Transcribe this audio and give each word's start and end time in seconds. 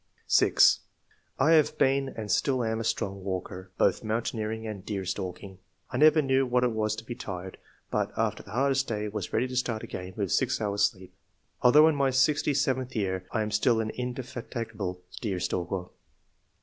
6. 0.25 0.79
*' 1.09 1.39
I 1.39 1.51
have 1.51 1.77
been 1.77 2.09
and 2.17 2.31
still 2.31 2.63
am 2.63 2.79
a 2.79 2.83
strong 2.83 3.23
walker, 3.23 3.69
both 3.77 4.03
mountaineering 4.03 4.65
and 4.65 4.83
deer 4.83 5.05
stalking. 5.05 5.59
I 5.91 5.97
never 5.97 6.23
knew 6.23 6.43
what 6.47 6.63
it 6.63 6.71
was 6.71 6.95
to 6.95 7.03
be 7.03 7.13
tired, 7.13 7.59
but, 7.91 8.11
after 8.17 8.41
the 8.41 8.49
hardest 8.49 8.87
day, 8.87 9.09
was 9.09 9.31
ready 9.31 9.47
to 9.47 9.55
start 9.55 9.83
again 9.83 10.13
with 10.15 10.31
six 10.31 10.59
hours' 10.59 10.85
sleep. 10.89 11.13
Although 11.61 11.87
in 11.87 11.93
my 11.93 12.09
sixty 12.09 12.55
seventh 12.55 12.95
year, 12.95 13.27
I 13.31 13.43
am 13.43 13.51
still 13.51 13.79
an 13.79 13.91
indefatigable 13.91 14.99
deer 15.21 15.39
stalker." 15.39 15.89